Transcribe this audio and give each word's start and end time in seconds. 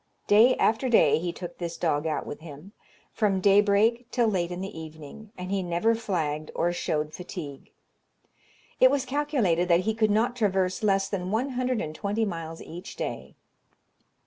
Day 0.25 0.55
after 0.55 0.89
day 0.89 1.19
he 1.19 1.31
took 1.31 1.59
this 1.59 1.77
dog 1.77 2.07
out 2.07 2.25
with 2.25 2.39
him, 2.39 2.71
from 3.13 3.39
day 3.39 3.61
break 3.61 4.09
till 4.09 4.27
late 4.27 4.49
in 4.49 4.59
the 4.59 4.75
evening, 4.79 5.29
and 5.37 5.51
he 5.51 5.61
never 5.61 5.93
flagged 5.93 6.49
or 6.55 6.73
showed 6.73 7.13
fatigue. 7.13 7.69
It 8.79 8.89
was 8.89 9.05
calculated 9.05 9.67
that 9.67 9.81
he 9.81 9.93
could 9.93 10.09
not 10.09 10.35
traverse 10.35 10.81
less 10.81 11.07
than 11.07 11.29
one 11.29 11.49
hundred 11.51 11.81
and 11.81 11.93
twenty 11.93 12.25
miles 12.25 12.63
each 12.63 12.95
day. 12.95 13.35